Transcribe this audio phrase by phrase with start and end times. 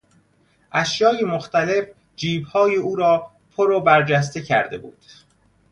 [0.71, 4.97] اشیای مختلف جیبهای او را پر و برجسته کرده بود.